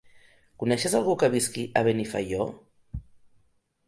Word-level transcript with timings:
Coneixes 0.61 0.95
algú 0.99 1.13
que 1.23 1.29
visqui 1.35 1.65
a 1.81 1.83
Benifaió? 1.87 2.47